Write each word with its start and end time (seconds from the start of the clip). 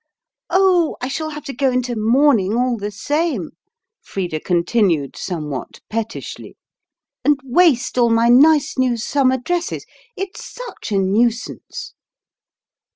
"Oh, 0.49 0.97
I 0.99 1.07
shall 1.07 1.29
have 1.29 1.43
to 1.43 1.53
go 1.53 1.69
into 1.71 1.95
mourning 1.95 2.55
all 2.55 2.75
the 2.75 2.89
same," 2.89 3.51
Frida 4.01 4.39
continued 4.39 5.15
somewhat 5.15 5.79
pettishly, 5.91 6.57
"and 7.23 7.39
waste 7.43 7.99
all 7.99 8.09
my 8.09 8.27
nice 8.27 8.79
new 8.79 8.97
summer 8.97 9.37
dresses. 9.37 9.85
It's 10.17 10.43
SUCH 10.43 10.93
a 10.93 10.97
nuisance!" 10.97 11.93